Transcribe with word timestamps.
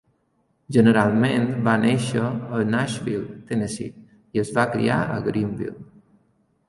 Generalment 0.75 1.43
va 1.67 1.75
nàixer 1.83 2.23
a 2.59 2.63
Nashville, 2.71 3.37
Tennessee 3.51 3.93
i 4.39 4.43
es 4.45 4.53
va 4.59 4.65
criar 4.73 4.99
a 5.05 5.21
Greeneville. 5.29 5.77